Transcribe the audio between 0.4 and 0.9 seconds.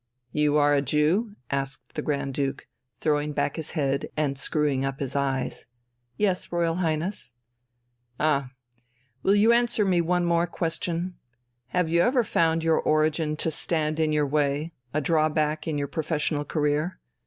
are a